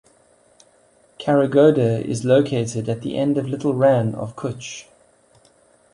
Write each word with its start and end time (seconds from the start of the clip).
Kharaghoda 1.19 2.03
is 2.03 2.25
located 2.25 2.89
at 2.89 3.03
the 3.03 3.19
end 3.19 3.37
of 3.37 3.47
Little 3.47 3.75
Rann 3.75 4.15
of 4.15 4.35
Kutch. 4.35 4.85